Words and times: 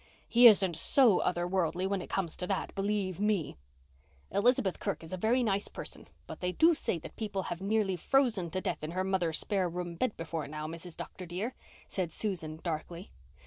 He 0.27 0.47
isn't 0.47 0.75
so 0.77 1.19
other 1.19 1.47
worldly 1.47 1.85
when 1.85 2.01
it 2.01 2.09
comes 2.09 2.35
to 2.37 2.47
that, 2.47 2.73
believe 2.73 3.19
me." 3.19 3.55
"Elizabeth 4.31 4.79
Kirk 4.79 5.03
is 5.03 5.13
a 5.13 5.15
very 5.15 5.43
nice 5.43 5.67
person, 5.67 6.07
but 6.25 6.39
they 6.39 6.51
do 6.51 6.73
say 6.73 6.97
that 6.97 7.15
people 7.15 7.43
have 7.43 7.61
nearly 7.61 7.95
frozen 7.95 8.49
to 8.49 8.61
death 8.61 8.81
in 8.83 8.93
her 8.93 9.03
mother's 9.03 9.37
spare 9.37 9.69
room 9.69 9.93
bed 9.93 10.17
before 10.17 10.47
now, 10.47 10.65
Mrs. 10.65 10.97
Dr. 10.97 11.27
dear," 11.27 11.53
said 11.87 12.11
Susan 12.11 12.59
darkly. 12.63 13.11